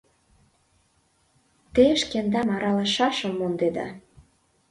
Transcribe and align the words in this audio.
Те 1.73 1.85
шкендам 2.01 2.47
аралышашым 2.55 3.33
мондеда... 3.39 3.87